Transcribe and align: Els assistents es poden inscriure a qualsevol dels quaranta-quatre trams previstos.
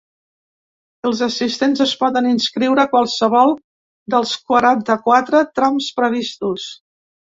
Els 1.09 1.19
assistents 1.25 1.83
es 1.85 1.93
poden 1.99 2.29
inscriure 2.31 2.83
a 2.85 2.91
qualsevol 2.95 3.53
dels 4.15 4.33
quaranta-quatre 4.53 5.43
trams 5.61 5.91
previstos. 6.01 6.67